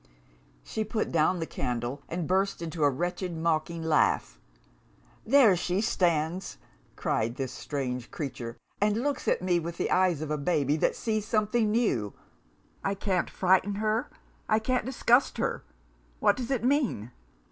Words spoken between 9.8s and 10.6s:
eyes of a